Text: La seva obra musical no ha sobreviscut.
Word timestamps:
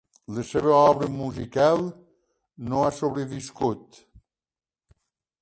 La 0.35 0.43
seva 0.51 0.71
obra 0.77 1.09
musical 1.17 1.83
no 2.71 2.81
ha 2.87 2.89
sobreviscut. 3.01 4.03